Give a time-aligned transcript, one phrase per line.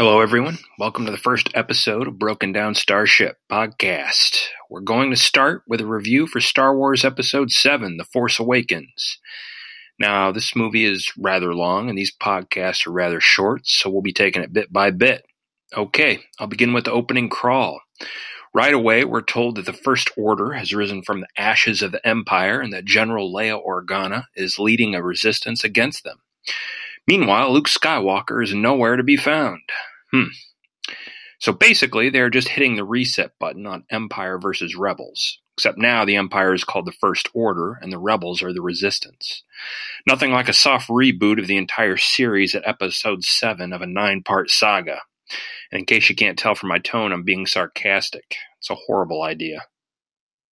[0.00, 0.56] Hello, everyone.
[0.78, 4.46] Welcome to the first episode of Broken Down Starship podcast.
[4.70, 9.18] We're going to start with a review for Star Wars Episode 7 The Force Awakens.
[9.98, 14.14] Now, this movie is rather long and these podcasts are rather short, so we'll be
[14.14, 15.26] taking it bit by bit.
[15.76, 17.82] Okay, I'll begin with the opening crawl.
[18.54, 22.08] Right away, we're told that the First Order has risen from the ashes of the
[22.08, 26.20] Empire and that General Leia Organa is leading a resistance against them.
[27.06, 29.60] Meanwhile, Luke Skywalker is nowhere to be found.
[30.12, 30.24] Hmm.
[31.38, 35.38] So basically, they're just hitting the reset button on Empire versus Rebels.
[35.56, 39.42] Except now the Empire is called the First Order and the Rebels are the Resistance.
[40.06, 44.22] Nothing like a soft reboot of the entire series at episode 7 of a nine
[44.22, 45.00] part saga.
[45.70, 48.36] And in case you can't tell from my tone, I'm being sarcastic.
[48.58, 49.62] It's a horrible idea.